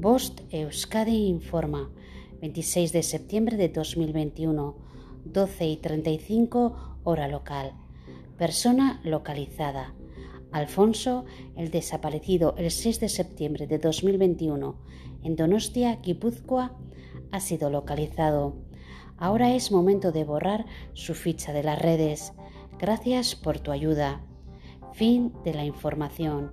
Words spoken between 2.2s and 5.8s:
26 de septiembre de 2021, 12 y